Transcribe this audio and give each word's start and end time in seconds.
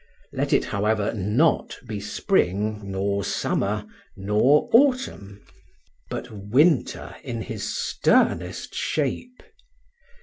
Let 0.33 0.51
it, 0.51 0.65
however, 0.65 1.13
not 1.13 1.77
be 1.87 1.99
spring, 1.99 2.81
nor 2.89 3.23
summer, 3.23 3.85
nor 4.17 4.67
autumn, 4.73 5.45
but 6.09 6.31
winter 6.31 7.15
in 7.23 7.43
his 7.43 7.69
sternest 7.77 8.73
shape. 8.73 9.43